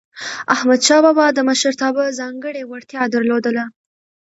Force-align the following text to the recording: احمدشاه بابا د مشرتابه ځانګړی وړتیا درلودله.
احمدشاه 0.55 1.01
بابا 1.05 1.25
د 1.33 1.39
مشرتابه 1.49 2.03
ځانګړی 2.19 2.63
وړتیا 2.65 3.01
درلودله. 3.13 3.63